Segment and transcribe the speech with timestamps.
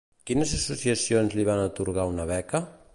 [0.29, 2.67] Quines associacions li van atorgar una beca?